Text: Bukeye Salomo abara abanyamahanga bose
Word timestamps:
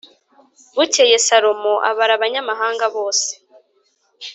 Bukeye 0.75 1.17
Salomo 1.27 1.73
abara 1.89 2.11
abanyamahanga 2.17 2.85
bose 2.95 3.29